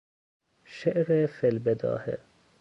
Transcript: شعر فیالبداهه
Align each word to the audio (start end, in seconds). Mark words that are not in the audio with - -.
شعر 0.65 1.27
فیالبداهه 1.27 2.17